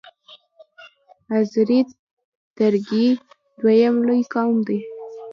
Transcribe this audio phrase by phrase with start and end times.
[1.35, 1.79] آذری
[2.57, 3.07] ترکګي
[3.59, 4.79] دویم لوی قوم دی.